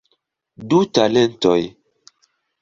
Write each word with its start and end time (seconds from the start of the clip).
Du 0.71 0.79
talentoj. 0.99 1.59